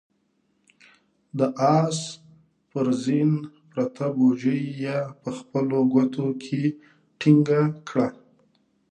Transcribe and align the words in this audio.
د 1.37 1.39
آس 1.77 1.99
پر 2.71 2.87
زين 3.03 3.31
پرته 3.71 4.05
بوجۍ 4.15 4.61
يې 4.83 4.97
په 5.21 5.29
خپلو 5.37 5.77
ګوتو 5.93 6.25
کې 6.43 6.63
ټينګه 7.19 7.61
کړه. 7.87 8.07